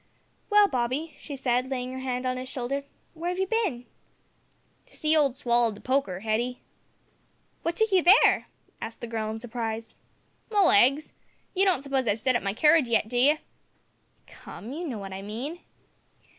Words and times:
"Well, 0.49 0.67
Bobby," 0.67 1.13
she 1.19 1.35
said, 1.35 1.69
laying 1.69 1.93
her 1.93 1.99
hand 1.99 2.25
on 2.25 2.37
his 2.37 2.49
shoulder, 2.49 2.85
"where 3.13 3.29
have 3.29 3.37
you 3.37 3.45
been?" 3.45 3.85
"To 4.87 4.95
see 4.95 5.15
old 5.15 5.37
Swallow'd 5.37 5.75
the 5.75 5.79
poker, 5.79 6.21
Hetty." 6.21 6.63
"What 7.61 7.75
took 7.75 7.91
you 7.91 8.01
there?" 8.01 8.47
asked 8.81 9.01
the 9.01 9.05
girl 9.05 9.29
in 9.29 9.39
surprise. 9.39 9.95
"My 10.49 10.61
legs. 10.63 11.13
You 11.53 11.65
don't 11.65 11.83
suppose 11.83 12.07
I've 12.07 12.19
set 12.19 12.35
up 12.35 12.41
my 12.41 12.53
carriage 12.55 12.89
yet, 12.89 13.09
do 13.09 13.17
you?" 13.17 13.37
"Come, 14.25 14.73
you 14.73 14.87
know 14.87 14.97
what 14.97 15.13
I 15.13 15.21
mean." 15.21 15.59